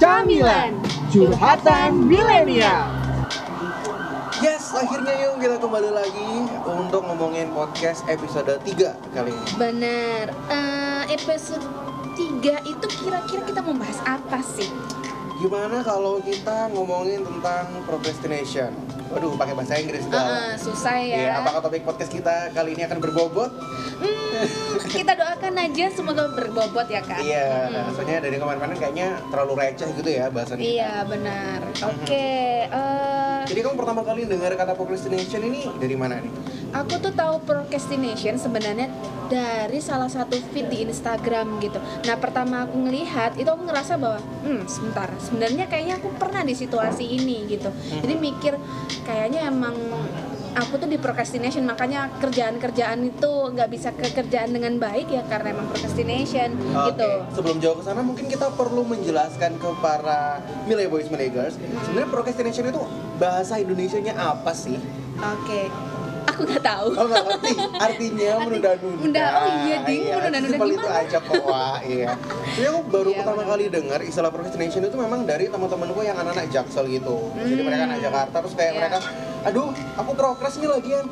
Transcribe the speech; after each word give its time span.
Camilan, 0.00 0.80
curhatan 1.12 2.08
milenial. 2.08 2.88
Yes, 4.40 4.72
akhirnya 4.72 5.12
yuk 5.28 5.44
kita 5.44 5.60
kembali 5.60 5.92
lagi 5.92 6.48
untuk 6.64 7.04
ngomongin 7.04 7.52
podcast 7.52 8.08
episode 8.08 8.48
3 8.64 8.96
kali 9.12 9.28
ini. 9.28 9.48
Bener. 9.60 10.32
Eh, 10.48 11.04
episode 11.12 11.60
3 12.16 12.64
itu 12.64 12.86
kira-kira 12.96 13.44
kita 13.44 13.60
mau 13.60 13.76
bahas 13.76 14.00
apa 14.08 14.40
sih? 14.40 14.72
Gimana 15.36 15.84
kalau 15.84 16.16
kita 16.24 16.72
ngomongin 16.72 17.20
tentang 17.20 17.68
procrastination? 17.84 18.72
Waduh, 19.10 19.34
pakai 19.34 19.54
bahasa 19.54 19.74
Inggris 19.74 20.00
Eh, 20.00 20.06
segala. 20.06 20.54
susah 20.54 20.96
ya. 20.96 21.16
Iya, 21.18 21.30
apakah 21.36 21.60
topik 21.60 21.82
podcast 21.82 22.08
kita 22.08 22.34
kali 22.50 22.72
ini 22.72 22.82
akan 22.82 22.98
berbobot? 22.98 23.50
Hmm, 23.98 24.46
kita 24.86 25.12
doakan 25.12 25.54
aja 25.60 25.84
semoga 25.90 26.30
berbobot 26.30 26.86
ya 26.86 27.02
kak. 27.02 27.18
Iya, 27.18 27.68
Mm-mm. 27.68 27.90
soalnya 27.92 28.22
dari 28.22 28.36
kemarin-kemarin 28.36 28.78
kayaknya 28.78 29.08
terlalu 29.28 29.52
receh 29.58 29.90
gitu 29.92 30.10
ya 30.10 30.30
bahasan 30.30 30.56
kita. 30.56 30.70
Iya 30.70 30.92
benar. 31.04 31.58
Oke. 31.84 32.30
eh, 32.64 33.38
Jadi 33.44 33.60
kamu 33.60 33.74
pertama 33.74 34.00
kali 34.00 34.24
dengar 34.24 34.54
kata 34.54 34.72
procrastination 34.72 35.42
ini 35.44 35.60
dari 35.74 35.94
mana 35.94 36.16
nih? 36.16 36.32
aku 36.70 36.94
tuh 36.96 37.10
tahu 37.10 37.42
procrastination 37.42 38.38
sebenarnya 38.38 38.86
dari 39.30 39.78
salah 39.78 40.10
satu 40.10 40.34
feed 40.50 40.66
di 40.66 40.82
Instagram 40.84 41.62
gitu. 41.62 41.78
Nah 41.78 42.16
pertama 42.18 42.66
aku 42.66 42.76
ngelihat 42.76 43.38
itu 43.38 43.46
aku 43.46 43.62
ngerasa 43.62 43.94
bahwa, 43.96 44.18
hmm 44.42 44.66
sebentar, 44.66 45.08
sebenarnya 45.22 45.70
kayaknya 45.70 46.02
aku 46.02 46.10
pernah 46.18 46.42
di 46.42 46.52
situasi 46.58 47.06
ini 47.06 47.46
gitu. 47.46 47.70
Jadi 48.02 48.14
mikir 48.18 48.58
kayaknya 49.06 49.46
emang 49.46 49.78
aku 50.50 50.82
tuh 50.82 50.90
di 50.90 50.98
procrastination 50.98 51.62
makanya 51.62 52.10
kerjaan-kerjaan 52.18 52.98
itu 53.06 53.30
nggak 53.54 53.70
bisa 53.70 53.94
kekerjaan 53.94 54.50
dengan 54.50 54.82
baik 54.82 55.06
ya 55.06 55.22
karena 55.30 55.54
emang 55.54 55.70
procrastination 55.70 56.58
Oke, 56.74 56.98
gitu. 56.98 57.10
sebelum 57.38 57.56
jauh 57.62 57.76
ke 57.78 57.84
sana 57.86 58.02
mungkin 58.02 58.26
kita 58.26 58.50
perlu 58.58 58.82
menjelaskan 58.82 59.62
ke 59.62 59.68
para 59.78 60.42
Miley 60.66 60.90
Boys 60.90 61.06
Miley 61.06 61.30
Girls 61.30 61.54
sebenarnya 61.86 62.10
procrastination 62.10 62.66
itu 62.66 62.82
bahasa 63.22 63.62
Indonesianya 63.62 64.18
apa 64.18 64.50
sih? 64.50 64.74
Oke. 65.20 65.68
Aku 66.40 66.48
nggak 66.48 66.64
tahu. 66.64 66.88
Oh 66.90 67.04
nggak 67.04 67.22
ngerti 67.22 67.50
artinya 67.76 68.30
menunda-nunda. 68.40 68.96
Menunda, 68.96 69.24
oh 69.36 69.46
iya, 69.60 69.76
ding, 69.84 70.02
menunda-nunda 70.08 70.48
sesimpel 70.48 70.68
itu 70.70 70.78
gimana? 70.80 71.00
aja 71.00 71.18
kok 71.20 71.42
wah 71.44 71.76
iya. 71.84 72.08
Jadi 72.50 72.66
aku 72.66 72.80
baru 72.88 73.10
Iya, 73.10 73.18
pertama 73.20 73.36
benar. 73.36 73.50
kali 73.50 73.64
dengar 73.68 74.00
istilah 74.00 74.30
procrastination 74.30 74.82
itu 74.82 74.96
memang 74.96 75.20
dari 75.22 75.44
teman-temanku 75.46 76.00
yang 76.00 76.16
anak-anak 76.16 76.48
jaksel 76.48 76.88
gitu. 76.88 77.28
Jadi 77.34 77.52
Hmm. 77.52 77.66
mereka 77.66 77.82
anak 77.84 78.00
Jakarta 78.00 78.36
terus 78.40 78.54
kayak 78.54 78.72
Iya. 78.72 78.78
mereka, 78.80 78.98
aduh 79.42 79.66
aku 79.94 80.10
progres 80.14 80.54
nih 80.56 80.70
lagian. 80.70 81.06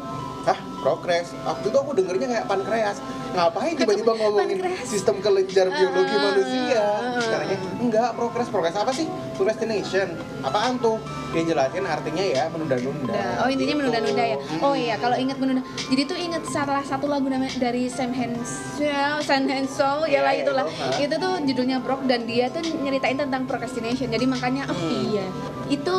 Progres? 0.79 1.35
Waktu 1.41 1.67
itu 1.67 1.77
aku 1.77 1.91
dengernya 1.93 2.27
kayak 2.29 2.47
pankreas. 2.47 2.97
Ngapain 3.29 3.75
tiba-tiba 3.75 4.13
ngomongin 4.15 4.57
pankreas. 4.57 4.87
sistem 4.87 5.17
kelenjar 5.19 5.67
biologi 5.69 6.11
Ah, 6.11 6.23
manusia? 6.25 6.83
ah, 6.97 7.21
Caranya 7.21 7.57
enggak, 7.79 8.11
progres. 8.15 8.49
Progres 8.49 8.75
apa 8.75 8.91
sih? 8.91 9.07
Procrastination. 9.35 10.09
Apaan 10.41 10.79
tuh? 10.79 10.97
Dia 11.29 11.45
jelasin 11.45 11.85
artinya 11.85 12.25
ya 12.25 12.49
menunda-nunda. 12.49 13.13
Menunda. 13.13 13.21
Oh 13.39 13.49
intinya 13.49 13.69
Gitu. 13.69 13.79
menunda-nunda 13.79 14.25
ya. 14.25 14.37
Oh 14.61 14.73
iya 14.73 14.97
kalau 14.97 15.15
ingat 15.15 15.37
menunda. 15.37 15.61
Jadi 15.85 16.03
tuh 16.05 16.17
ingat 16.17 16.43
salah 16.47 16.81
satu 16.81 17.05
lagu 17.05 17.27
namanya 17.27 17.53
dari 17.59 17.85
Sam 17.87 18.11
Henshaw, 18.11 19.21
Sam 19.21 19.45
Henshaw 19.45 20.05
ya 20.05 20.23
lah 20.23 20.33
Iya, 20.33 20.43
itulah. 20.43 20.65
itu, 20.65 20.73
ha. 20.75 20.89
Itu 20.99 21.15
tuh 21.17 21.33
judulnya 21.43 21.79
Broke 21.79 22.05
dan 22.05 22.25
dia 22.25 22.49
tuh 22.49 22.65
nyeritain 22.65 23.15
tentang 23.15 23.45
procrastination. 23.45 24.09
Jadi 24.09 24.25
makanya 24.25 24.67
oh 24.67 24.75
Hmm. 24.75 25.05
iya 25.07 25.27
itu 25.69 25.95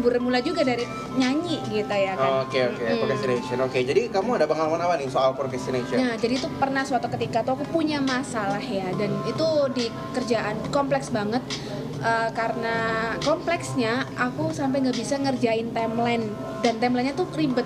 bermula 0.00 0.40
juga 0.40 0.64
dari 0.64 0.88
nyanyi 1.14 1.60
gitu 1.68 1.92
ya 1.92 2.16
kan. 2.16 2.48
Oke 2.48 2.58
oke, 2.72 2.80
Mm. 2.80 2.98
procrastination. 3.04 3.58
Oke, 3.60 3.78
jadi 3.84 4.08
kamu 4.08 4.40
ada 4.40 4.46
pengalaman 4.48 4.80
apa 4.80 4.94
nih 4.96 5.08
soal 5.12 5.36
procrastination? 5.36 6.00
Nah, 6.00 6.16
jadi 6.16 6.40
tuh 6.40 6.50
pernah 6.56 6.80
suatu 6.82 7.12
ketika 7.12 7.44
tuh 7.44 7.60
aku 7.60 7.68
punya 7.68 8.00
masalah 8.00 8.62
ya 8.62 8.88
dan 8.96 9.12
itu 9.28 9.48
di 9.76 9.86
kerjaan 10.16 10.56
kompleks 10.72 11.12
banget 11.12 11.44
Eh, 12.02 12.30
karena 12.34 12.76
kompleksnya 13.22 14.02
aku 14.18 14.50
sampai 14.50 14.82
nggak 14.82 14.98
bisa 14.98 15.22
ngerjain 15.22 15.70
timeline 15.70 16.34
dan 16.58 16.82
timelinenya 16.82 17.14
tuh 17.14 17.30
ribet 17.30 17.62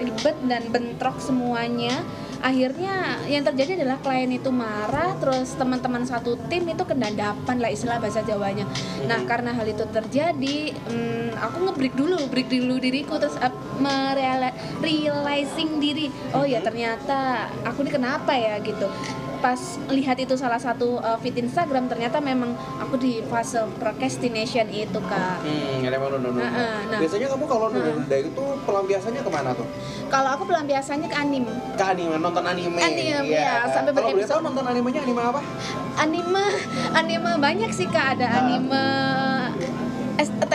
ribet 0.00 0.32
dan 0.48 0.72
bentrok 0.72 1.20
semuanya 1.20 2.00
akhirnya 2.44 3.24
yang 3.24 3.40
terjadi 3.40 3.80
adalah 3.80 3.96
klien 4.04 4.28
itu 4.28 4.52
marah 4.52 5.16
terus 5.16 5.56
teman-teman 5.56 6.04
satu 6.04 6.36
tim 6.52 6.68
itu 6.68 6.84
kendadapan 6.84 7.56
lah 7.56 7.72
istilah 7.72 7.96
bahasa 7.96 8.20
Jawanya. 8.20 8.68
Nah 9.08 9.24
karena 9.24 9.56
hal 9.56 9.64
itu 9.64 9.88
terjadi 9.88 10.76
hmm, 10.76 11.40
aku 11.40 11.56
ngebreak 11.64 11.96
dulu 11.96 12.20
break 12.28 12.52
dulu 12.52 12.76
diriku 12.76 13.16
terus 13.16 13.40
uh, 13.40 13.48
mereala- 13.80 14.52
realizing 14.84 15.80
diri 15.80 16.12
oh 16.36 16.44
ya 16.44 16.60
ternyata 16.60 17.48
aku 17.64 17.80
ini 17.88 17.90
kenapa 17.90 18.36
ya? 18.36 18.60
gitu 18.60 18.86
pas 19.44 19.60
lihat 19.92 20.16
itu 20.16 20.40
salah 20.40 20.56
satu 20.56 20.96
uh, 20.98 21.20
feed 21.20 21.36
Instagram 21.36 21.84
ternyata 21.84 22.16
memang 22.16 22.56
aku 22.80 22.96
di 22.96 23.20
fase 23.28 23.60
procrastination 23.76 24.64
itu 24.66 24.96
kak 25.04 25.44
Hmm, 25.44 25.84
ada 25.84 26.00
emang 26.00 26.16
nunda-nunda. 26.16 26.48
Nah, 26.48 26.80
nah. 26.88 26.96
Biasanya 26.96 27.28
kamu 27.28 27.44
kalau 27.44 27.68
nunda-nunda 27.68 28.16
itu 28.16 28.42
pelampiasannya 28.64 29.20
ke 29.20 29.28
mana 29.28 29.52
tuh? 29.52 29.68
kalau 30.08 30.30
aku 30.32 30.46
pelampiasannya 30.46 31.08
ke 31.10 31.16
anime 31.16 31.52
Ke 31.76 31.84
anime, 31.84 32.16
nonton 32.16 32.40
anime. 32.40 32.78
Anime, 32.78 33.28
ya, 33.28 33.66
sampai 33.68 33.90
Kalau 33.90 34.08
boleh 34.08 34.14
berepisode. 34.16 34.32
tahu 34.32 34.40
nonton 34.40 34.64
animenya 34.64 35.00
anime 35.02 35.20
apa? 35.20 35.40
anime 35.94 36.44
anime 36.94 37.30
banyak 37.36 37.70
sih 37.70 37.86
kak 37.86 38.16
ada 38.16 38.26
anime 38.40 38.84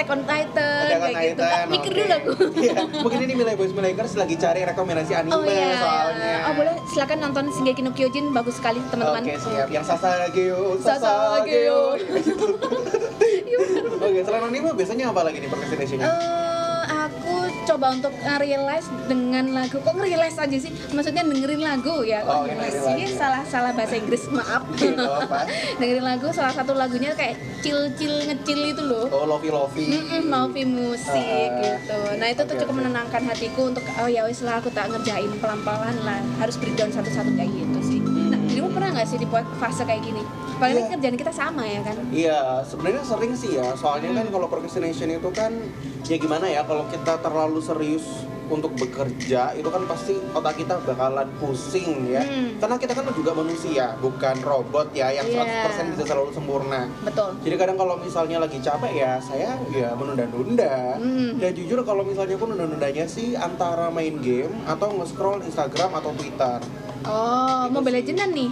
Attack 0.09 0.17
on 0.17 0.21
Titan 0.25 0.89
kan 0.89 1.09
kayak 1.11 1.29
gitu 1.29 1.43
Ah, 1.45 1.65
mikir 1.65 1.91
dulu 1.93 2.09
aku 2.09 2.31
Iya, 2.59 2.73
mungkin 2.99 3.19
ini 3.21 3.33
Miley 3.35 3.55
Boys 3.55 3.71
Miley 3.71 3.93
Girls 3.93 4.13
lagi 4.15 4.35
cari 4.35 4.59
rekomendasi 4.65 5.11
anime 5.13 5.31
Oh 5.31 5.43
iya, 5.43 5.69
soalnya. 5.77 6.33
oh 6.43 6.53
boleh 6.55 6.73
silakan 6.89 7.17
nonton 7.21 7.45
Shingeki 7.51 7.81
no 7.81 7.91
Kyojin 7.91 8.25
bagus 8.31 8.57
sekali 8.57 8.81
teman-teman. 8.89 9.21
Oke 9.21 9.35
siap, 9.37 9.67
yang 9.69 9.85
Sasageo, 9.85 10.77
Sasageo. 10.79 11.81
Oke, 13.99 14.19
selain 14.23 14.43
anime 14.43 14.69
biasanya 14.73 15.11
apa 15.11 15.21
lagi 15.21 15.37
nih 15.37 15.49
procrastination-nya? 15.49 16.07
Eh, 16.07 16.48
aku 17.09 17.35
coba 17.65 17.93
untuk 17.93 18.13
realize 18.39 18.87
dengan 19.09 19.51
lagu. 19.53 19.81
Kok 19.81 19.97
realize 19.99 20.37
aja 20.37 20.57
sih? 20.57 20.71
Maksudnya 20.93 21.25
dengerin 21.25 21.61
lagu 21.61 22.05
ya? 22.05 22.21
Oh, 22.23 22.45
sih? 22.45 23.05
lagu. 23.05 23.17
salah 23.17 23.41
salah 23.43 23.71
bahasa 23.73 23.97
Inggris 23.97 24.29
maaf. 24.29 24.63
Dengerin 25.79 26.05
lagu 26.05 26.29
salah 26.31 26.53
satu 26.53 26.77
lagunya 26.77 27.11
kayak 27.17 27.37
chill 27.59 27.89
chill 27.97 28.13
ngecil 28.29 28.59
itu 28.71 28.81
loh. 28.85 29.05
Oh, 29.11 29.25
lovey 29.25 29.49
lovey. 29.51 29.85
Mm-mm, 29.89 30.23
Malvi 30.29 30.63
musik 30.63 31.49
Ah, 31.49 31.59
gitu. 31.59 31.99
Nah 32.21 32.27
itu 32.31 32.41
tuh 32.45 32.55
oke, 32.55 32.61
cukup 32.63 32.73
oke. 32.73 32.79
menenangkan 32.85 33.21
hatiku 33.25 33.61
untuk 33.69 33.83
oh 33.99 34.07
ya 34.07 34.23
wis 34.25 34.41
lah 34.45 34.61
aku 34.61 34.69
tak 34.71 34.87
ngerjain 34.93 35.29
pelan-pelan 35.41 35.97
lah. 36.05 36.21
Harus 36.39 36.55
breakdown 36.55 36.93
satu-satu 36.93 37.33
kayak 37.35 37.51
gitu 37.51 37.58
Hmm. 38.69 38.77
dirimu 38.77 38.77
pernah 38.77 38.89
nggak 38.93 39.07
sih 39.09 39.17
di 39.17 39.27
fase 39.57 39.83
kayak 39.83 40.01
gini? 40.05 40.21
Paling 40.59 40.75
Iya. 40.77 40.89
kerjaan 40.93 41.17
kita 41.17 41.31
sama 41.31 41.63
ya 41.65 41.81
kan? 41.81 41.95
Iya, 42.11 42.39
sebenarnya 42.61 43.03
sering 43.03 43.33
sih 43.33 43.51
ya. 43.57 43.67
Soalnya 43.73 44.13
kan 44.13 44.27
kalau 44.29 44.45
procrastination 44.45 45.09
itu 45.09 45.29
kan 45.33 45.51
ya 46.05 46.15
gimana 46.15 46.45
ya 46.45 46.61
kalau 46.63 46.85
kita 46.85 47.17
terlalu 47.17 47.59
serius 47.59 48.05
untuk 48.49 48.73
bekerja 48.73 49.53
itu 49.53 49.69
kan 49.69 49.85
pasti 49.85 50.17
otak 50.33 50.57
kita 50.57 50.81
bakalan 50.83 51.29
pusing 51.37 52.09
ya. 52.09 52.25
Hmm. 52.25 52.57
Karena 52.59 52.75
kita 52.75 52.91
kan 52.91 53.05
juga 53.13 53.31
manusia, 53.31 53.93
bukan 53.97 54.35
robot 54.41 54.89
ya 54.91 55.13
yang 55.13 55.29
Iya. 55.29 55.69
100% 55.69 55.93
bisa 55.93 56.03
selalu 56.03 56.33
sempurna. 56.33 56.89
Betul. 57.05 57.29
Jadi 57.39 57.55
kadang 57.55 57.77
kalau 57.77 57.95
misalnya 57.95 58.41
lagi 58.41 58.57
capek 58.59 58.91
ya 58.91 59.11
saya 59.21 59.53
ya 59.71 59.93
menunda-nunda. 59.95 60.97
Hmm. 60.97 61.37
Dan 61.39 61.51
jujur 61.55 61.81
kalau 61.83 62.01
misalnya 62.03 62.35
aku 62.35 62.49
nunda-nundanya 62.49 63.05
sih 63.05 63.33
antara 63.33 63.87
main 63.89 64.17
game 64.19 64.51
atau 64.65 64.91
nge-scroll 64.91 65.45
Instagram 65.45 65.93
atau 65.95 66.11
Twitter. 66.13 66.59
Oh, 67.01 67.63
Gitu 67.63 67.73
Mobile. 67.73 67.95
Legends 67.95 68.25
nih. 68.29 68.49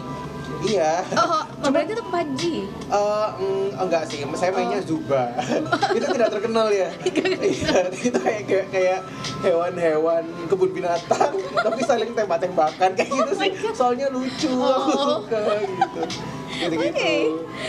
Iya. 0.59 1.05
Oh, 1.13 1.43
Mobile 1.59 1.83
Legends 1.83 1.97
tuh 1.97 2.07
PUBG. 2.07 2.41
Eh, 2.87 3.27
mm, 3.37 3.67
enggak 3.77 4.03
sih, 4.05 4.19
saya 4.33 4.51
mainnya 4.51 4.79
Oh. 4.79 4.87
Zuba. 4.87 5.21
itu 5.97 6.05
tidak 6.07 6.29
terkenal 6.31 6.67
ya. 6.67 6.89
Iya, 7.37 7.77
itu 7.93 8.17
kayak 8.17 8.43
kayak, 8.43 8.65
kayak 8.69 8.99
hewan-hewan 9.41 10.23
kebun 10.47 10.71
binatang, 10.71 11.31
tapi 11.65 11.81
saling 11.81 12.11
tembak-tembakan 12.11 12.89
kayak 12.91 13.09
gitu 13.09 13.31
Oh 13.31 13.37
sih. 13.37 13.51
Soalnya 13.71 14.07
lucu, 14.09 14.49
aku 14.49 14.89
Oh. 14.91 15.05
suka 15.21 15.39
gitu. 15.61 16.01
Gitu-gitu. 16.57 16.89
Oke. 16.89 17.13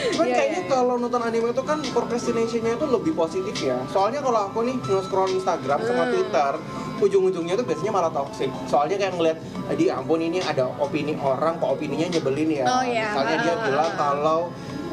Cuman 0.08 0.24
Iya, 0.24 0.34
kayaknya 0.34 0.62
iya. 0.64 0.70
kalau 0.70 0.94
nonton 0.96 1.20
anime 1.20 1.52
itu 1.52 1.60
kan 1.60 1.78
procrastination-nya 1.84 2.72
itu 2.74 2.86
lebih 2.88 3.12
positif 3.12 3.52
ya. 3.60 3.76
Soalnya 3.86 4.24
kalau 4.24 4.48
aku 4.48 4.64
nih 4.64 4.80
nge-scroll 4.80 5.28
Instagram 5.30 5.78
sama 5.82 6.02
Hmm. 6.02 6.12
Twitter, 6.14 6.52
ujung-ujungnya 7.00 7.54
tuh 7.54 7.64
biasanya 7.64 7.92
malah 7.92 8.10
toxic. 8.10 8.50
Soalnya 8.64 8.96
kayak 8.96 9.14
ngeliat, 9.14 9.38
di 9.72 9.86
ampun 9.88 10.18
ini 10.18 10.38
ada 10.40 10.66
opini 10.76 11.14
orang, 11.14 11.56
kok 11.56 11.70
opininya 11.70 12.06
nyebelin 12.08 12.50
ya. 12.52 12.64
Oh, 12.64 12.82
iya. 12.82 13.08
Misalnya 13.08 13.36
dia 13.40 13.54
bilang 13.62 13.90
kalau 13.94 14.40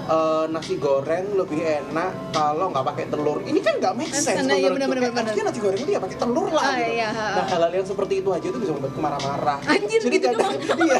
eh, 0.05 0.45
nasi 0.47 0.77
goreng 0.77 1.33
lebih 1.33 1.59
enak 1.59 2.11
kalau 2.29 2.69
nggak 2.69 2.85
pakai 2.85 3.05
telur. 3.07 3.41
Ini 3.41 3.57
kan 3.57 3.73
nggak 3.79 3.93
make 3.95 4.13
sense 4.13 4.37
Nah, 4.39 4.53
iya, 4.53 4.69
menurutku. 4.69 4.93
bener, 4.93 5.09
bener, 5.09 5.33
bener. 5.33 5.43
nasi 5.43 5.59
goreng 5.59 5.81
itu 5.81 5.91
ya 5.91 5.99
pakai 5.99 6.17
telur 6.17 6.49
lah. 6.49 6.61
Ah, 6.63 6.73
gitu. 6.77 6.93
iya. 6.93 7.09
Nah 7.09 7.45
hal-hal 7.45 7.71
yang 7.73 7.85
seperti 7.85 8.13
itu 8.21 8.29
aja 8.29 8.45
itu 8.45 8.59
bisa 8.61 8.71
membuatku 8.71 9.01
marah-marah. 9.01 9.57
Anjir, 9.65 9.99
Jadi 9.99 10.15
gitu 10.15 10.27
kadang, 10.29 10.53
iya. 10.85 10.99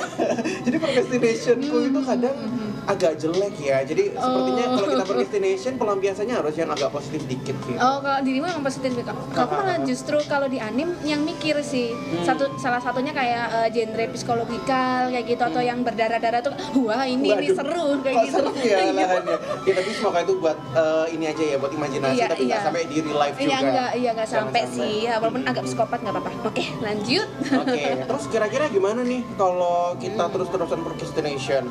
Jadi 0.66 0.76
procrastinationku 0.82 1.76
Hmm, 1.76 1.88
itu 1.88 2.00
kadang 2.02 2.38
agak 2.86 3.18
jelek 3.18 3.56
ya. 3.58 3.82
Jadi 3.82 4.12
sepertinya 4.12 4.66
Oh. 4.66 4.74
kalau 4.76 4.88
kita 4.90 5.04
procrastination 5.04 5.74
pelampiasannya 5.76 6.36
harus 6.36 6.54
yang 6.54 6.70
agak 6.70 6.90
positif 6.90 7.22
dikit 7.26 7.56
gitu. 7.60 7.78
Oh, 7.78 7.98
kalau 8.00 8.20
dirimu 8.22 8.46
emang 8.48 8.64
positif 8.64 8.92
Kak. 8.98 9.16
Aku 9.36 9.54
malah 9.54 9.78
justru 9.82 10.18
kalau 10.26 10.46
di 10.46 10.58
anim 10.58 10.94
yang 11.02 11.22
mikir 11.22 11.60
sih. 11.62 11.92
Hmm. 11.92 12.24
Satu 12.24 12.50
salah 12.56 12.80
satunya 12.80 13.12
kayak 13.12 13.46
eh, 13.56 13.70
genre 13.72 14.06
psikologikal 14.10 15.10
kayak 15.10 15.26
gitu 15.26 15.44
atau 15.44 15.60
yang 15.60 15.82
berdarah-darah 15.82 16.42
tuh 16.42 16.54
wah 16.80 17.04
ini 17.04 17.28
ini 17.28 17.50
Waduh, 17.50 17.56
seru 17.56 17.86
kayak 18.00 18.16
kok 18.16 18.24
gitu. 18.24 18.36
seru 18.36 18.52
ya 18.56 18.78
Iya. 18.86 18.94
lahannya. 18.94 19.38
Ya 19.64 19.74
tapi 19.74 19.90
semoga 19.92 20.20
itu 20.22 20.34
buat 20.38 20.58
eh, 20.74 21.06
ini 21.12 21.26
aja 21.26 21.44
ya 21.46 21.58
buat 21.58 21.72
imajinasi 21.72 22.16
Iya, 22.16 22.26
tapi 22.28 22.44
nggak 22.46 22.56
iya. 22.56 22.66
sampai 22.66 22.82
di 22.86 22.98
real 23.00 23.18
life 23.18 23.36
juga. 23.36 23.46
Iya 23.46 23.58
enggak, 23.60 23.92
iya 23.96 24.10
enggak 24.12 24.28
Jangan 24.28 24.46
sampai, 24.46 24.62
sih. 24.68 24.96
Ya, 25.02 25.14
walaupun 25.18 25.42
agak 25.44 25.64
psikopat 25.64 26.00
nggak 26.00 26.14
apa-apa. 26.14 26.32
Oke, 26.46 26.64
lanjut. 26.80 27.28
Oke, 27.56 27.82
terus 28.02 28.24
kira-kira 28.28 28.66
gimana 28.68 29.02
nih 29.02 29.22
kalau 29.36 29.78
kita 29.96 30.24
Hmm. 30.24 30.32
terus-terusan 30.32 30.80
procrastination? 30.82 31.64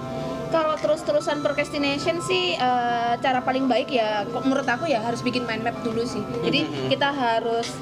Kalau 0.55 0.79
terus-terusan 0.79 1.43
procrastination 1.43 2.23
sih 2.23 2.55
eh, 2.55 3.13
cara 3.19 3.43
paling 3.43 3.67
baik 3.67 3.91
ya 3.91 4.23
kok 4.23 4.47
menurut 4.47 4.63
aku 4.63 4.87
ya 4.87 5.03
harus 5.03 5.19
bikin 5.19 5.43
mind 5.43 5.67
map 5.67 5.75
dulu 5.83 6.07
sih. 6.07 6.23
Jadi 6.47 6.63
Mhm. 6.63 6.87
kita 6.95 7.11
harus 7.11 7.75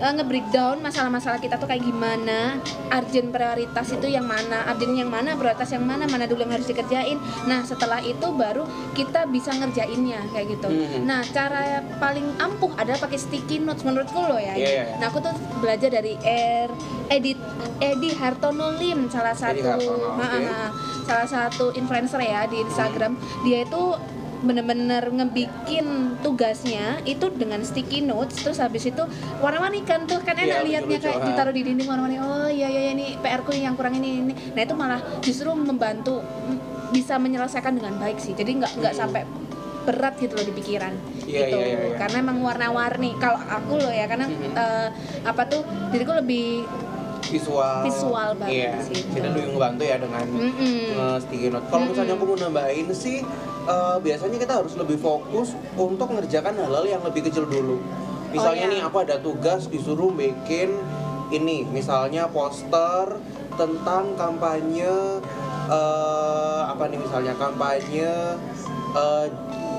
eh, 0.00 0.12
nge-breakdown 0.14 0.82
masalah-masalah 0.82 1.38
kita 1.38 1.58
tuh 1.58 1.68
kayak 1.70 1.84
gimana, 1.84 2.58
urgent 2.90 3.30
prioritas 3.30 3.86
itu 3.94 4.06
yang 4.10 4.26
mana, 4.26 4.66
urgent 4.70 4.94
yang 4.94 5.10
mana, 5.10 5.34
prioritas 5.38 5.70
yang 5.70 5.84
mana, 5.84 6.04
mana 6.06 6.24
dulu 6.26 6.46
yang 6.46 6.54
harus 6.54 6.68
dikerjain. 6.68 7.18
Nah, 7.46 7.62
setelah 7.62 8.02
itu 8.02 8.26
baru 8.34 8.66
kita 8.94 9.26
bisa 9.30 9.54
ngerjainnya 9.54 10.26
kayak 10.34 10.58
gitu. 10.58 10.68
Mhm. 10.70 11.06
Nah, 11.06 11.20
cara 11.30 11.82
paling 11.98 12.26
ampuh 12.38 12.72
adalah 12.78 12.98
pakai 12.98 13.18
sticky 13.18 13.62
notes 13.62 13.82
menurutku 13.86 14.18
loh 14.18 14.40
ya. 14.40 14.54
Iya, 14.54 14.68
iya. 14.70 14.84
Nah, 14.98 15.10
aku 15.10 15.22
tuh 15.22 15.34
belajar 15.62 15.90
dari 15.90 16.18
R 16.24 16.70
Edit 17.12 17.38
Edi 17.82 18.10
Hartono 18.16 18.74
Lim 18.80 19.12
salah 19.12 19.36
satu 19.36 19.60
Hartono, 19.60 20.16
ha. 20.16 20.72
salah 21.04 21.28
satu 21.28 21.74
influencer 21.76 22.22
ya 22.24 22.48
di 22.48 22.64
Instagram. 22.64 23.18
Dia 23.44 23.68
itu 23.68 23.82
bener-bener 24.44 25.02
ngebikin 25.02 25.86
tugasnya 26.20 27.00
itu 27.02 27.32
dengan 27.32 27.60
sticky 27.60 28.00
notes 28.00 28.38
terus 28.38 28.60
habis 28.60 28.84
itu 28.84 29.02
warna-warni 29.40 29.80
kan 29.82 30.04
tuh 30.04 30.20
kan 30.20 30.36
enak 30.36 30.62
Iya, 30.62 30.84
liatnya 30.84 30.98
kayak 30.98 31.20
ditaruh 31.24 31.50
di 31.50 31.62
dinding 31.62 31.84
warna-warni 31.84 32.18
oh 32.18 32.46
iya 32.46 32.68
iya 32.68 32.80
iya, 32.82 32.92
ini 32.92 33.16
PR 33.18 33.40
ku 33.40 33.50
yang 33.50 33.74
kurang 33.74 33.96
ini 33.96 34.22
ini 34.22 34.32
nah 34.52 34.60
itu 34.60 34.74
malah 34.74 35.00
justru 35.20 35.50
membantu 35.50 36.20
bisa 36.90 37.16
menyelesaikan 37.16 37.74
dengan 37.74 37.96
baik 37.96 38.20
sih 38.20 38.32
jadi 38.32 38.50
nggak 38.54 38.72
nggak 38.78 38.92
Hmm. 38.92 39.02
sampai 39.02 39.22
berat 39.84 40.16
gitu 40.16 40.32
loh 40.32 40.44
di 40.44 40.54
pikiran 40.54 40.92
Iya, 41.24 41.38
gitu 41.44 41.56
iya, 41.56 41.66
iya, 41.66 41.78
iya. 41.86 41.96
karena 41.96 42.16
emang 42.20 42.40
warna-warni 42.40 43.16
kalau 43.18 43.36
aku 43.36 43.76
loh 43.76 43.92
ya 43.92 44.04
karena 44.04 44.24
Mhm. 44.26 44.52
eh, 44.54 44.88
apa 45.24 45.42
tuh 45.44 45.60
diriku 45.90 46.12
lebih 46.14 46.64
Visual. 47.26 47.80
Visual 47.82 48.28
banget 48.34 48.52
Iya. 48.52 48.72
sih, 48.82 49.00
Kita 49.06 49.26
lebih 49.28 49.44
ngebantu 49.52 49.82
ya 49.82 49.96
dengan 49.96 50.26
Mm-mm. 50.26 50.80
nge 50.90 51.08
sticky 51.20 51.48
note. 51.48 51.66
Kalau 51.66 51.84
misalnya 51.86 52.14
aku 52.14 52.24
mau 52.24 52.38
nambahin 52.38 52.86
sih 52.90 53.18
eh, 53.64 53.96
biasanya 53.98 54.36
kita 54.38 54.52
harus 54.54 54.74
lebih 54.74 54.98
fokus 54.98 55.48
untuk 55.74 56.08
ngerjakan 56.10 56.54
hal-hal 56.54 56.84
yang 56.84 57.02
lebih 57.02 57.24
kecil 57.24 57.44
dulu. 57.44 57.80
Misalnya 58.28 58.66
Oh, 58.66 58.68
iya. 58.68 58.74
nih 58.74 58.82
aku 58.82 58.96
ada 59.00 59.16
tugas 59.18 59.66
disuruh 59.66 60.10
bikin 60.10 60.74
ini, 61.30 61.64
misalnya 61.64 62.26
poster 62.26 63.16
tentang 63.54 64.12
kampanye 64.14 65.22
eh, 65.66 66.60
apa 66.64 66.84
nih 66.84 66.98
misalnya 66.98 67.32
kampanye 67.34 68.10
eh, 68.92 69.26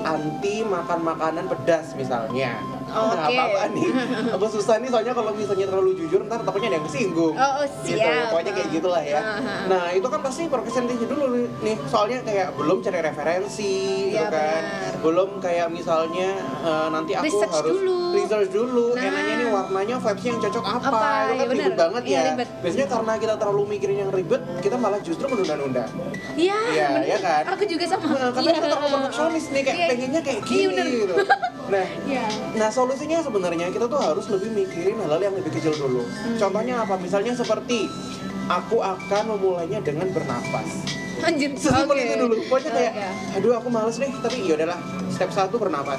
anti 0.05 0.61
makan 0.61 0.99
makanan 1.01 1.45
pedas 1.47 1.91
misalnya. 1.93 2.53
Nah, 2.85 3.27
Oke. 3.27 3.35
apa-apa 3.35 3.75
nih? 3.75 3.89
Aku 4.37 4.45
susah 4.47 4.77
nih 4.77 4.87
soalnya 4.87 5.11
kalau 5.11 5.35
misalnya 5.35 5.67
terlalu 5.67 5.99
jujur 5.99 6.21
ntar 6.23 6.39
takutnya 6.39 6.69
ada 6.69 6.77
yang 6.79 6.85
kesinggung. 6.85 7.33
Oh, 7.33 7.51
oh, 7.59 7.65
Gitu, 7.83 7.97
siap. 7.99 8.31
pokoknya 8.31 8.51
kayak 8.55 8.69
gitulah 8.71 9.03
ya. 9.03 9.19
Aha. 9.35 9.55
Nah, 9.67 9.85
itu 9.91 10.05
kan 10.05 10.21
pasti 10.21 10.47
presentasi 10.47 11.03
dulu 11.03 11.25
nih. 11.59 11.75
Soalnya 11.85 12.23
kayak 12.23 12.55
belum 12.55 12.77
cari 12.79 12.99
referensi 13.01 13.73
gitu 14.07 14.15
Iya, 14.15 14.29
kan. 14.31 14.61
benar. 14.63 14.93
Belum 15.01 15.29
kayak 15.37 15.67
misalnya 15.67 16.29
eh, 16.39 16.87
nanti 16.87 17.11
aku 17.13 17.25
Research 17.25 17.51
harus 17.51 17.73
dulu. 17.75 17.99
Research 18.17 18.49
dulu. 18.49 18.85
Nah. 18.91 19.03
Enaknya 19.03 19.33
nih 19.35 19.47
warnanya 19.47 19.95
vibes 19.99 20.23
yang 20.23 20.39
cocok 20.39 20.63
apa. 20.65 20.87
Apa, 20.87 20.99
Itu 21.05 21.05
kan 21.05 21.35
iya 21.35 21.45
ribet 21.45 21.55
benar. 21.65 21.77
banget 21.77 22.01
Iya, 22.03 22.15
ya. 22.15 22.23
ribet. 22.25 22.47
Biasanya 22.57 22.87
karena 22.89 23.13
kita 23.17 23.33
terlalu 23.35 23.61
mikirin 23.67 23.97
yang 23.99 24.11
ribet, 24.11 24.41
kita 24.59 24.75
malah 24.75 24.99
justru 24.99 25.25
menunda-nunda. 25.25 25.83
Iya, 26.35 26.57
Iya, 26.65 26.87
bener. 26.89 27.03
iya 27.05 27.17
kan? 27.19 27.43
Aku 27.51 27.63
juga 27.63 27.85
sama. 27.85 28.05
Nah, 28.07 28.31
karena 28.31 28.41
Iya. 28.41 28.55
kita 28.55 28.67
terlalu 28.67 28.87
perfeksionis 28.91 29.45
nih 29.47 29.61
kayak 29.61 29.77
Iya. 29.77 29.87
pengennya 29.87 30.21
kayak 30.21 30.39
Iya, 30.39 30.47
gini 30.47 30.65
bener. 30.67 30.85
gitu. 30.87 31.15
Nah, 31.65 31.85
Iya. 32.11 32.25
Nah 32.55 32.69
solusinya 32.69 33.19
sebenarnya 33.19 33.67
kita 33.69 33.85
tuh 33.85 33.99
harus 33.99 34.25
lebih 34.27 34.49
mikirin 34.53 34.95
hal-hal 34.97 35.21
yang 35.21 35.33
lebih 35.33 35.51
kecil 35.51 35.73
dulu. 35.73 36.01
Hmm. 36.01 36.37
Contohnya 36.37 36.75
apa? 36.79 36.95
Misalnya 36.95 37.33
seperti 37.33 37.89
aku 38.45 38.77
akan 38.77 39.23
memulainya 39.27 39.81
dengan 39.81 40.07
bernapas. 40.09 40.69
Anjir. 41.17 41.55
Sesimpel 41.55 41.89
oke. 41.91 42.03
itu 42.03 42.15
dulu. 42.19 42.35
Pokoknya 42.45 42.71
kayak, 42.71 42.93
Oke. 42.93 43.35
aduh 43.39 43.53
aku 43.55 43.67
males 43.69 43.97
nih. 43.97 44.11
Tapi 44.13 44.37
ya 44.43 44.53
udahlah. 44.53 44.79
Step 45.09 45.31
satu 45.31 45.55
bernapas. 45.55 45.97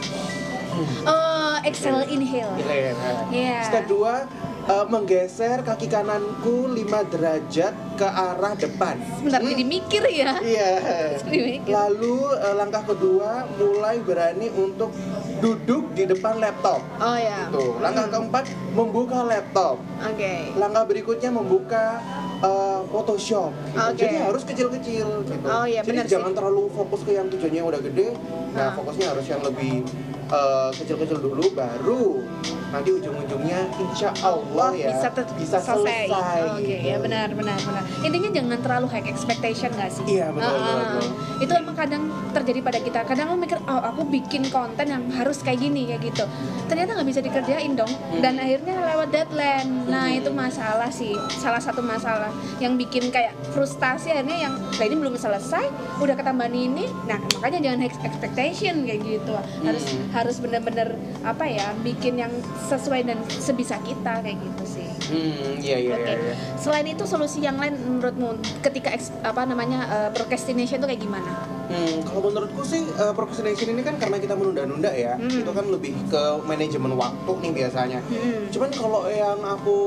Oh, 1.03 1.46
exhale 1.67 2.07
inhale. 2.07 2.55
Iya. 2.57 2.93
Iya. 3.29 3.59
Step 3.65 3.85
dua 3.87 4.25
eh, 4.65 4.87
menggeser 4.87 5.63
kaki 5.63 5.87
kananku 5.87 6.67
5 6.69 6.79
derajat 7.09 7.75
ke 7.95 8.07
arah 8.07 8.55
depan. 8.55 8.95
Sebentar 9.17 9.41
Hmm. 9.41 9.51
jadi 9.51 9.65
mikir 9.65 10.03
ya. 10.09 10.31
Iya. 10.39 10.71
Mikir. 11.27 11.67
Lalu 11.69 12.17
eh, 12.37 12.55
langkah 12.55 12.83
kedua 12.85 13.31
mulai 13.53 13.99
berani 13.99 14.51
untuk 14.53 14.95
duduk 15.37 15.93
di 15.93 16.05
depan 16.05 16.39
laptop. 16.39 16.81
Oh 16.97 17.15
ya. 17.15 17.47
Tuh, 17.49 17.77
langkah 17.79 18.07
keempat 18.09 18.45
membuka 18.73 19.23
laptop. 19.23 19.77
Oke. 20.01 20.55
Langkah 20.55 20.83
berikutnya 20.83 21.31
membuka 21.31 22.01
uh, 22.39 22.81
Photoshop. 22.87 23.53
gitu. 23.67 23.77
Oke. 23.79 23.99
Jadi 23.99 24.17
harus 24.19 24.43
kecil-kecil 24.43 25.07
gitu. 25.25 25.45
Oh, 25.45 25.65
iya, 25.65 25.81
Jadi 25.81 25.89
benar 25.93 26.05
jangan 26.07 26.31
sih. 26.31 26.37
terlalu 26.37 26.63
fokus 26.73 27.01
ke 27.03 27.13
yang 27.13 27.29
tujuannya 27.29 27.63
udah 27.65 27.81
gede. 27.83 28.09
Nah, 28.51 28.63
Ah. 28.63 28.73
fokusnya 28.73 29.07
harus 29.09 29.27
yang 29.27 29.43
lebih 29.43 29.85
uh, 30.29 30.71
kecil-kecil 30.73 31.19
dulu 31.19 31.45
baru 31.53 32.23
nanti 32.67 32.91
ujung-ujungnya 32.93 33.63
insya 33.79 34.11
Allah 34.21 34.75
ya 34.75 34.91
bisa, 34.91 35.09
ter- 35.09 35.33
bisa 35.39 35.57
selesai. 35.57 36.11
Oh, 36.11 36.59
Oke, 36.59 36.67
gitu. 36.67 36.83
ya 36.83 36.97
benar 36.99 37.31
benar 37.31 37.57
benar. 37.57 37.83
Intinya 38.03 38.31
jangan 38.35 38.59
terlalu 38.61 38.87
high 38.91 39.07
expectation 39.07 39.71
gak 39.73 39.89
sih? 39.89 40.05
Iya, 40.05 40.35
betul, 40.35 40.51
Ah, 40.51 40.59
betul, 40.59 40.77
betul. 40.77 41.07
Itu 41.41 41.53
emang 41.55 41.77
kadang 41.79 42.03
terjadi 42.35 42.61
pada 42.61 42.79
kita. 42.83 42.99
Kadang 43.07 43.27
lo 43.31 43.37
mikir, 43.39 43.57
oh 43.63 43.81
aku 43.81 44.03
bikin 44.05 44.51
konten 44.51 44.87
yang 44.87 45.05
harus 45.11 45.41
kayak 45.41 45.63
gini 45.63 45.87
kayak 45.87 46.03
gitu. 46.05 46.25
Ternyata 46.67 46.99
nggak 46.99 47.09
bisa 47.09 47.21
dikerjain 47.23 47.73
dong. 47.73 47.93
Dan 48.19 48.35
akhirnya 48.37 48.75
lewat 48.85 49.09
deadline. 49.09 49.71
Nah 49.87 50.05
Hmm. 50.07 50.19
itu 50.19 50.31
masalah 50.31 50.91
sih. 50.91 51.15
Salah 51.33 51.63
satu 51.63 51.81
masalah 51.81 52.29
yang 52.59 52.75
bikin 52.75 53.09
kayak 53.09 53.33
frustasi 53.53 54.11
akhirnya 54.11 54.43
yang 54.43 54.55
nah 54.59 54.85
ini 54.85 54.97
belum 54.99 55.15
selesai, 55.15 55.71
udah 55.97 56.15
ketambahan 56.15 56.53
ini. 56.53 56.91
Nah 57.07 57.17
makanya 57.33 57.63
jangan 57.63 57.79
high 57.81 57.95
expectation 58.03 58.85
kayak 58.85 59.01
gitu. 59.01 59.33
Harus 59.63 59.85
Hmm. 59.87 60.11
Harus 60.17 60.41
bener-bener 60.41 60.97
apa 61.21 61.45
ya 61.45 61.77
bikin 61.85 62.17
yang 62.17 62.33
sesuai 62.73 63.05
dan 63.05 63.21
sebisa 63.29 63.77
kita 63.85 64.25
kayak 64.25 64.41
gitu 64.41 64.65
sih. 64.65 64.89
Hmm, 65.13 65.61
iya 65.61 65.77
iya 65.77 65.95
Oke. 65.95 66.09
iya. 66.09 66.15
iya. 66.33 66.35
Selain 66.57 66.89
itu 66.89 67.05
solusi 67.05 67.45
yang 67.45 67.61
lain 67.61 67.77
menurutmu 67.77 68.41
ketika 68.65 68.97
apa 69.23 69.45
namanya 69.45 69.81
uh, 69.87 70.11
procrastination 70.11 70.81
itu 70.81 70.87
kayak 70.89 71.03
gimana? 71.05 71.31
Hmm, 71.67 71.99
kalau 72.07 72.31
menurutku 72.31 72.63
sih 72.65 72.83
uh, 72.97 73.13
procrastination 73.13 73.77
ini 73.77 73.83
kan 73.85 74.01
karena 74.01 74.17
kita 74.17 74.35
menunda-nunda 74.35 74.91
ya, 74.91 75.19
Hmm. 75.21 75.43
itu 75.43 75.51
kan 75.51 75.67
lebih 75.69 75.93
ke 76.09 76.23
manajemen 76.47 76.97
waktu 76.97 77.33
nih 77.43 77.53
biasanya. 77.53 78.01
Hmm. 78.07 78.49
Cuman 78.51 78.71
kalau 78.73 79.07
yang 79.11 79.39
aku 79.43 79.79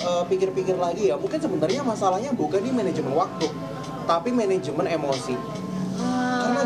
uh, 0.00 0.24
pikir-pikir 0.26 0.76
lagi 0.76 1.12
ya, 1.12 1.16
mungkin 1.16 1.38
sebenarnya 1.40 1.84
masalahnya 1.86 2.32
bukan 2.34 2.60
di 2.60 2.72
manajemen 2.72 3.12
waktu, 3.14 3.46
tapi 4.04 4.32
manajemen 4.34 4.88
emosi. 4.88 5.36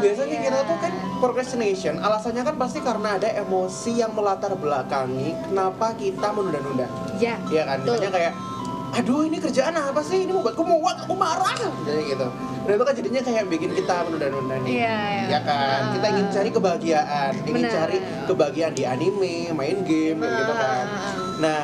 Biasanya 0.04 0.36
kita 0.38 0.58
tuh 0.62 0.76
kan 0.78 0.92
procrastination, 1.18 1.94
alasannya 1.98 2.42
kan 2.42 2.54
pasti 2.54 2.78
karena 2.78 3.16
ada 3.16 3.28
emosi 3.34 3.96
yang 3.96 4.12
melatar 4.12 4.52
belakangi 4.54 5.32
kenapa 5.42 5.96
kita 5.96 6.28
menunda-nunda. 6.30 6.86
ya 7.16 7.40
Iya 7.46 7.62
kan, 7.64 7.76
Betul. 7.80 7.96
misalnya 7.96 8.12
kayak 8.12 8.34
aduh 8.94 9.20
ini 9.22 9.42
kerjaan 9.42 9.74
apa 9.74 9.98
sih 10.00 10.22
ini 10.22 10.30
membuatku 10.30 10.62
muak 10.62 11.02
aku 11.02 11.18
marah 11.18 11.50
jadi 11.82 11.98
gitu 12.06 12.30
dan 12.62 12.72
itu 12.72 12.84
kan 12.84 12.94
jadinya 12.94 13.22
kayak 13.24 13.44
bikin 13.48 13.74
kita 13.74 14.06
menunda-nunda 14.06 14.54
nih 14.62 14.70
Iya, 14.70 14.98
iya. 15.10 15.24
ya 15.26 15.40
kan 15.42 15.80
kita 15.90 16.06
ingin 16.08 16.26
cari 16.30 16.50
kebahagiaan 16.52 17.32
ingin 17.42 17.56
Benar. 17.58 17.74
cari 17.74 17.96
kebahagiaan 18.30 18.72
di 18.72 18.84
anime 18.86 19.50
main 19.50 19.82
game 19.82 20.22
kayak 20.22 20.34
gitu 20.38 20.52
kan 20.54 20.84
Ah. 20.86 21.14
nah 21.42 21.60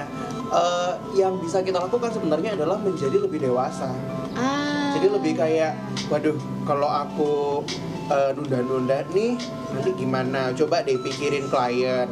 eh, 0.51 0.93
yang 1.15 1.39
bisa 1.39 1.63
kita 1.63 1.79
lakukan 1.79 2.11
sebenarnya 2.11 2.59
adalah 2.59 2.83
menjadi 2.83 3.15
lebih 3.17 3.39
dewasa 3.41 3.95
Ah. 4.35 4.91
jadi 4.91 5.07
lebih 5.13 5.39
kayak 5.39 5.79
waduh 6.11 6.35
kalau 6.67 6.91
aku 6.91 7.63
eh, 8.11 8.31
nunda-nunda 8.33 8.99
nih 9.09 9.39
nanti 9.71 9.91
gimana 9.95 10.51
coba 10.53 10.83
deh 10.83 10.99
pikirin 10.99 11.47
klien 11.47 12.07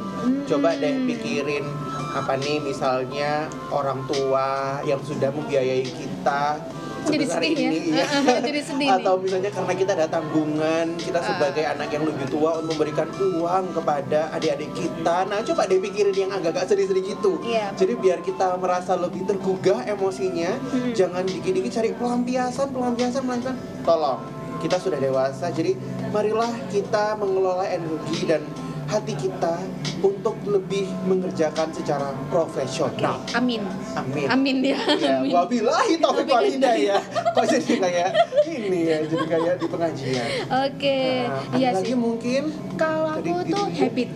coba 0.45 0.73
deh 0.75 0.91
Hmm. 0.91 1.07
pikirin 1.07 1.65
apa 2.11 2.35
nih 2.37 2.59
misalnya 2.59 3.31
orang 3.69 4.01
tua 4.05 4.49
yang 4.83 4.99
sudah 5.01 5.29
membiayai 5.29 5.85
kita 5.85 6.57
Jadi 7.01 7.25
sedih 7.25 7.55
ya? 7.55 7.71
ini, 7.71 7.79
iya. 7.91 8.05
Jadi 8.45 8.61
sedih 8.61 8.89
atau 8.93 9.17
misalnya 9.17 9.49
karena 9.49 9.73
kita 9.73 9.93
ada 9.95 10.07
tanggungan 10.07 10.93
kita 10.99 11.21
sebagai 11.21 11.63
Ah. 11.63 11.73
anak 11.73 11.89
yang 11.89 12.05
lebih 12.05 12.27
tua 12.29 12.59
untuk 12.59 12.75
memberikan 12.75 13.09
uang 13.15 13.65
kepada 13.73 14.29
adik-adik 14.31 14.69
kita 14.73 15.17
nah 15.25 15.41
coba 15.41 15.65
deh 15.65 15.81
pikirin 15.81 16.13
yang 16.13 16.31
agak-agak 16.31 16.69
sedih-sedih 16.69 17.05
gitu 17.11 17.41
Iya. 17.41 17.73
jadi 17.73 17.93
biar 17.95 18.19
kita 18.21 18.57
merasa 18.57 18.93
lebih 18.95 19.25
tergugah 19.25 19.85
emosinya 19.87 20.53
Hmm. 20.67 20.93
jangan 20.93 21.25
dikit-dikit 21.25 21.73
cari 21.73 21.91
pelampiasan 21.93 22.67
pelampiasan 22.69 23.23
pelampiasan 23.23 23.57
tolong 23.81 24.21
kita 24.59 24.77
sudah 24.77 24.99
dewasa 24.99 25.51
jadi 25.51 25.75
marilah 26.11 26.51
kita 26.69 27.15
mengelola 27.17 27.65
energi 27.65 28.27
dan 28.27 28.43
hati 28.89 29.13
kita 29.15 29.61
untuk 30.01 30.33
lebih 30.49 30.89
mengerjakan 31.05 31.69
secara 31.77 32.09
profesional. 32.33 33.21
Amin. 33.37 33.61
Amin. 33.93 34.27
Amin 34.33 34.57
ya. 34.65 34.81
Ya, 34.97 35.21
Amin. 35.21 35.29
wabillahi 35.29 36.01
taufik 36.01 36.25
wal 36.25 36.49
hidayah. 36.49 36.97
Kok 37.37 37.45
jadi 37.53 37.73
kayak 37.77 38.09
ini 38.49 38.89
ya, 38.89 38.99
jadi 39.05 39.25
kayak 39.29 39.55
di 39.61 39.67
pengajian. 39.69 40.29
Oke. 40.65 40.99
Nah, 41.29 41.43
Iya 41.61 41.69
lagi 41.77 41.93
sih. 41.93 41.99
mungkin 42.01 42.43
Kalau 42.81 43.13
aku 43.13 43.45
tuh 43.45 43.67
habit. 43.77 44.09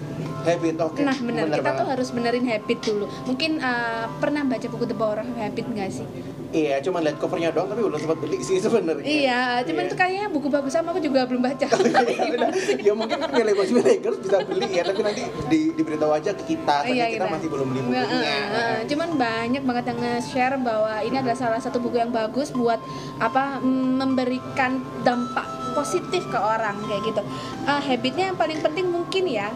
Habit 0.44 0.76
oke. 0.78 1.00
Nah 1.00 1.16
benar 1.16 1.44
kita 1.48 1.58
tuh 1.58 1.64
banget. 1.64 1.86
harus 1.94 2.08
benerin 2.10 2.44
habit 2.46 2.78
dulu. 2.82 3.06
Mungkin 3.24 3.50
uh, 3.58 4.04
pernah 4.18 4.42
baca 4.42 4.66
buku 4.66 4.84
The 4.84 4.96
Power 4.96 5.18
of 5.20 5.28
Habit 5.32 5.64
nggak 5.68 5.90
sih? 5.90 6.06
Iya, 6.52 6.84
cuma 6.84 7.00
lihat 7.00 7.16
covernya 7.16 7.48
doang 7.48 7.64
tapi 7.64 7.80
belum 7.80 7.96
sempat 7.96 8.20
beli 8.20 8.44
sih 8.44 8.60
sebenarnya. 8.60 9.00
Iya, 9.00 9.40
cuman 9.64 9.88
itu 9.88 9.96
kayaknya 9.96 10.28
buku 10.28 10.52
bagus 10.52 10.76
sama 10.76 10.92
aku 10.92 11.00
juga 11.00 11.24
belum 11.24 11.40
baca. 11.40 11.64
Iya, 12.12 12.28
udah. 12.36 12.48
ya 12.76 12.92
mungkin 12.92 13.16
milih 13.24 13.54
bos 13.56 13.70
Millennials 13.72 14.18
bisa 14.20 14.36
beli 14.44 14.68
ya 14.68 14.82
tapi 14.84 15.00
nanti 15.00 15.22
di, 15.48 15.72
diberitahu 15.72 16.12
aja 16.12 16.36
ke 16.36 16.44
kita 16.52 16.76
karena 16.84 16.92
Iya, 16.92 17.06
kita 17.08 17.24
gitu. 17.24 17.34
masih 17.34 17.48
belum 17.48 17.66
beli 17.72 17.80
bukunya 17.82 18.36
eh, 18.36 18.44
eh, 18.52 18.78
cuman 18.84 19.08
banyak 19.16 19.62
banget 19.64 19.84
yang 19.88 19.98
nge-share 20.02 20.56
bahwa 20.60 20.94
ini 21.00 21.16
adalah 21.16 21.38
salah 21.38 21.60
satu 21.62 21.80
buku 21.80 21.96
yang 21.96 22.12
bagus 22.12 22.52
buat 22.52 22.78
apa 23.16 23.64
mm, 23.64 23.92
memberikan 23.96 24.76
dampak 25.00 25.46
positif 25.72 26.22
ke 26.28 26.38
orang 26.38 26.76
kayak 26.86 27.02
gitu. 27.04 27.22
Eh, 27.64 27.80
habitnya 27.82 28.32
yang 28.32 28.38
paling 28.38 28.60
penting 28.60 28.86
mungkin 28.88 29.24
ya 29.26 29.48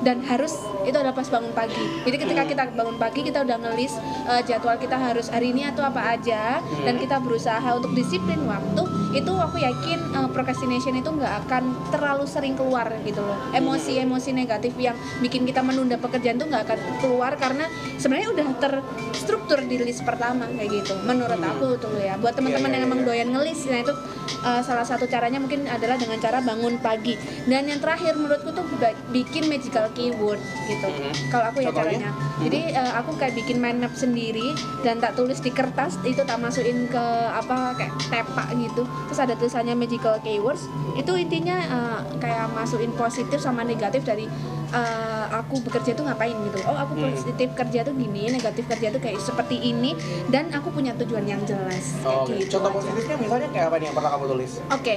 dan 0.00 0.20
harus 0.22 0.54
itu 0.82 0.94
adalah 0.94 1.12
pas 1.12 1.26
bangun 1.26 1.52
pagi. 1.52 1.84
Jadi 2.04 2.16
ketika 2.18 2.42
Hmm. 2.44 2.50
kita 2.50 2.62
bangun 2.72 2.96
pagi 2.96 3.20
kita 3.22 3.38
udah 3.42 3.56
ngelis 3.60 3.94
eh, 4.24 4.40
jadwal 4.44 4.76
kita 4.76 4.96
harus 4.96 5.28
hari 5.28 5.50
ini 5.50 5.66
atau 5.66 5.84
apa 5.84 6.14
aja 6.14 6.58
Hmm. 6.58 6.84
dan 6.84 6.94
kita 6.96 7.16
berusaha 7.18 7.68
untuk 7.72 7.92
disiplin 7.92 8.40
waktu 8.44 8.82
itu 9.14 9.30
aku 9.30 9.56
yakin 9.56 9.98
eh, 10.10 10.28
procrastination 10.28 10.98
itu 10.98 11.06
nggak 11.08 11.46
akan 11.46 11.62
terlalu 11.88 12.26
sering 12.26 12.58
keluar 12.58 12.90
gitu 13.06 13.22
loh. 13.22 13.38
Emosi-emosi 13.54 14.34
negatif 14.34 14.74
yang 14.76 14.94
bikin 15.22 15.46
kita 15.46 15.62
menunda 15.62 15.94
pekerjaan 15.96 16.36
tuh 16.36 16.50
nggak 16.50 16.66
akan 16.66 16.78
keluar 16.98 17.32
karena 17.38 17.64
sebenarnya 17.96 18.28
udah 18.34 18.46
terstruktur 18.58 19.62
di 19.62 19.78
list 19.78 20.02
pertama 20.02 20.50
kayak 20.50 20.82
gitu. 20.82 20.94
Menurut 21.06 21.38
Hmm. 21.38 21.50
aku 21.54 21.78
tuh 21.78 21.94
ya. 21.96 22.18
Buat 22.18 22.34
teman-teman 22.34 22.66
Iya, 22.66 22.70
iya, 22.70 22.76
yang 22.76 22.88
emang 22.90 23.00
iya. 23.00 23.06
doyan 23.06 23.28
ngelis, 23.30 23.60
nah 23.70 23.78
itu 23.80 23.94
uh, 24.42 24.62
salah 24.62 24.86
satu 24.86 25.04
caranya 25.06 25.38
mungkin 25.38 25.66
adalah 25.66 25.94
dengan 25.94 26.18
cara 26.18 26.38
bangun 26.40 26.76
pagi. 26.78 27.14
Dan 27.44 27.70
yang 27.70 27.78
terakhir 27.78 28.18
menurutku 28.18 28.50
tuh 28.50 28.64
bikin 29.10 29.46
magical 29.46 29.86
keyword 29.94 30.40
gitu. 30.66 30.86
Mhm. 30.86 31.30
Kalau 31.30 31.46
aku 31.48 31.62
ya 31.62 31.70
Contohnya? 31.70 32.10
caranya. 32.10 32.10
Jadi 32.42 32.60
uh, 32.74 32.92
aku 32.98 33.10
kayak 33.14 33.34
bikin 33.36 33.62
mind 33.62 33.78
map 33.78 33.94
sendiri 33.94 34.52
dan 34.82 34.98
tak 34.98 35.14
tulis 35.14 35.38
di 35.38 35.50
kertas 35.50 35.96
itu 36.02 36.20
tak 36.20 36.38
masukin 36.38 36.90
ke 36.90 37.04
apa 37.30 37.76
kayak 37.76 37.92
tepak 38.10 38.48
gitu. 38.56 38.82
Terus 39.04 39.20
ada 39.20 39.34
tulisannya 39.34 39.74
magical 39.74 40.16
keywords. 40.20 40.66
Itu 40.94 41.14
intinya 41.14 41.56
uh, 41.64 42.00
kayak 42.16 42.50
masukin 42.50 42.92
positif 42.92 43.38
sama 43.38 43.62
negatif 43.62 44.02
dari 44.02 44.24
uh, 44.70 45.26
aku 45.30 45.60
bekerja 45.60 45.92
tuh 45.92 46.04
ngapain 46.04 46.34
gitu. 46.34 46.58
Oh, 46.64 46.74
aku 46.74 46.92
Hmm. 46.94 47.10
positif 47.10 47.48
kerja 47.52 47.82
tuh 47.82 47.92
gini, 47.92 48.28
negatif 48.28 48.64
kerja 48.66 48.88
tuh 48.88 48.98
kayak 48.98 49.18
seperti 49.18 49.58
ini 49.58 49.92
dan 50.28 50.48
aku 50.50 50.70
punya 50.70 50.94
tujuan 50.94 51.24
yang 51.24 51.42
jelas. 51.42 51.98
Kayak 52.00 52.16
Oh, 52.16 52.24
gitu 52.26 52.46
contoh 52.54 52.70
aja. 52.70 52.76
positifnya 52.80 53.16
misalnya 53.18 53.48
kayak 53.50 53.66
apa 53.68 53.76
nih 53.76 53.86
yang 53.86 53.96
pernah 53.96 54.10
kamu 54.10 54.24
tulis? 54.30 54.52
Oke, 54.68 54.94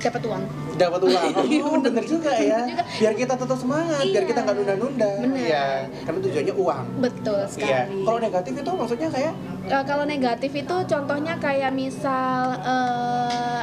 dapat 0.00 0.22
uang. 0.22 0.42
Dapat 0.74 1.00
uang. 1.02 1.24
Oh, 1.68 1.78
bener 1.78 2.04
juga 2.04 2.32
ya. 2.32 2.64
Biar 2.94 3.12
kita 3.12 3.34
tetap 3.34 3.54
semangat, 3.54 4.00
biar 4.02 4.22
Iya. 4.22 4.28
kita 4.28 4.40
nggak 4.40 4.54
nunda-nunda. 4.56 5.10
Iya, 5.34 5.66
karena 6.02 6.18
tujuannya 6.20 6.54
uang. 6.54 6.84
Betul 6.98 7.40
Iya. 7.40 7.48
sekali. 7.48 8.02
Kalau 8.02 8.18
negatif 8.18 8.52
itu 8.54 8.70
maksudnya 8.72 9.08
kayak 9.08 9.32
Eh, 9.68 9.84
kalau 9.84 10.04
negatif 10.04 10.50
itu 10.50 10.76
contohnya 10.82 11.36
kayak 11.36 11.70
misal 11.70 12.56
eh, 12.58 13.62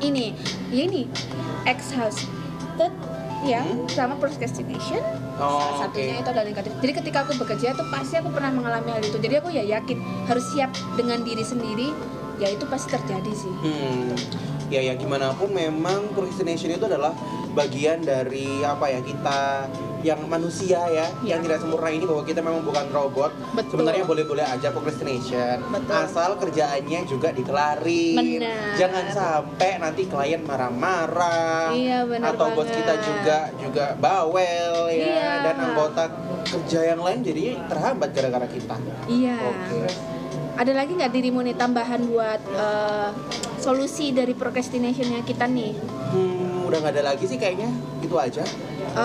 ini, 0.00 0.32
ya 0.68 0.82
ini 0.82 1.04
exhausted 1.64 2.92
ya 3.42 3.60
Hmm. 3.60 3.84
sama 3.88 4.14
procrastination 4.16 5.02
Oh, 5.34 5.58
salah 5.58 5.90
satunya 5.90 6.14
oke. 6.14 6.22
itu 6.22 6.30
adalah 6.30 6.46
negatif. 6.46 6.70
Jadi 6.78 6.92
ketika 6.94 7.18
aku 7.20 7.32
bekerja 7.36 7.74
tuh 7.74 7.86
pasti 7.88 8.14
aku 8.14 8.30
pernah 8.30 8.50
mengalami 8.50 8.88
hal 8.88 9.02
itu. 9.02 9.18
Jadi 9.18 9.34
aku 9.36 9.48
ya 9.50 9.64
yakin 9.68 9.98
harus 10.24 10.44
siap 10.48 10.70
dengan 10.94 11.20
diri 11.20 11.42
sendiri. 11.42 11.90
Ya 12.42 12.50
itu 12.50 12.66
pasti 12.66 12.90
terjadi 12.90 13.30
sih. 13.32 13.54
Hmm. 13.54 14.18
Ya 14.66 14.82
ya 14.82 14.94
gimana 14.94 15.30
pun 15.30 15.54
memang 15.54 16.10
procrastination 16.10 16.72
itu 16.72 16.82
adalah 16.82 17.14
bagian 17.52 18.00
dari 18.00 18.64
apa 18.64 18.88
ya 18.88 18.98
kita 18.98 19.68
yang 20.02 20.18
manusia 20.26 20.82
ya, 20.90 21.06
Ya. 21.22 21.36
yang 21.36 21.46
tidak 21.46 21.62
sempurna 21.62 21.86
ini 21.86 22.02
bahwa 22.02 22.24
kita 22.24 22.42
memang 22.42 22.66
bukan 22.66 22.90
robot. 22.90 23.30
Betul. 23.54 23.78
Sebenarnya 23.78 24.02
boleh-boleh 24.02 24.42
aja 24.42 24.74
procrastination. 24.74 25.62
Betul. 25.70 25.94
Asal 25.94 26.34
kerjaannya 26.34 27.00
juga 27.06 27.30
dikelarin. 27.30 28.18
Benar. 28.18 28.74
Jangan 28.74 29.04
sampai 29.06 29.78
nanti 29.78 30.02
klien 30.04 30.42
marah-marah. 30.42 31.70
Iya, 31.70 32.02
benar 32.02 32.34
Atau 32.34 32.50
bos 32.50 32.66
banget. 32.66 32.76
kita 32.82 32.94
juga 32.98 33.38
juga 33.54 33.84
bawel 33.94 34.90
ya 34.90 35.06
Iya. 35.06 35.30
dan 35.44 35.56
anggota 35.62 36.04
kerja 36.42 36.80
yang 36.88 36.98
lain 36.98 37.22
jadinya 37.22 37.54
terhambat 37.68 38.10
gara-gara 38.10 38.48
kita. 38.48 38.74
Iya. 39.06 39.36
Oke. 39.38 39.80
Ada 40.52 40.72
lagi 40.74 40.92
nggak 40.94 41.10
dirimu 41.10 41.40
nih 41.42 41.56
tambahan 41.56 42.04
buat 42.04 42.40
eh, 42.44 43.10
solusi 43.56 44.10
dari 44.10 44.32
procrastinationnya 44.32 45.24
kita 45.24 45.48
nih? 45.48 45.72
Hmm, 46.12 46.68
udah 46.68 46.78
nggak 46.78 46.92
ada 46.92 47.04
lagi 47.08 47.24
sih 47.24 47.36
kayaknya. 47.36 47.72
Itu 47.98 48.14
aja. 48.16 48.44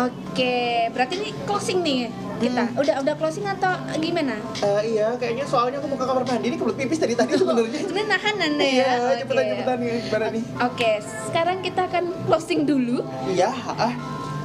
Oke, 0.04 0.56
berarti 0.92 1.14
ini 1.16 1.30
closing 1.48 1.80
nih 1.80 2.12
kita. 2.38 2.68
Hmm. 2.68 2.82
Udah 2.82 2.96
udah 3.00 3.16
closing 3.16 3.48
atau 3.48 3.72
gimana? 3.96 4.36
Eh, 4.60 4.94
iya, 4.94 5.16
kayaknya 5.16 5.48
soalnya 5.48 5.80
aku 5.80 5.88
mau 5.88 5.96
ke 5.96 6.06
kamar 6.06 6.24
mandi 6.26 6.48
ini 6.48 6.58
kebelet 6.58 6.78
pipis 6.78 7.00
dari 7.00 7.16
tadi 7.16 7.34
sebenarnya. 7.34 7.80
Ini 7.86 8.02
nahanan 8.04 8.52
nih 8.60 8.72
Iya, 8.74 8.84
ya. 8.84 8.92
Oke. 9.00 9.16
cepetan 9.24 9.44
cepetan 9.48 9.78
nih, 9.80 9.94
gimana 10.04 10.26
nih? 10.30 10.44
Oke, 10.60 10.92
sekarang 11.24 11.58
kita 11.64 11.82
akan 11.88 12.04
closing 12.28 12.62
dulu. 12.68 12.98
Iya, 13.32 13.50
ah, 13.72 13.94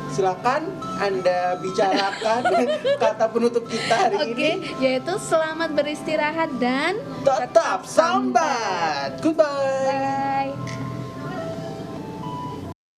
silakan 0.09 0.71
Anda 1.03 1.59
bicarakan 1.59 2.43
kata 3.03 3.27
penutup 3.27 3.67
kita 3.67 3.95
hari 4.07 4.31
Oke, 4.31 4.39
ini. 4.39 4.71
yaitu 4.79 5.19
selamat 5.19 5.75
beristirahat 5.75 6.51
dan 6.63 6.95
Tetap 7.27 7.83
sambat. 7.83 9.19
Goodbye. 9.19 9.91
Bye. 9.91 10.42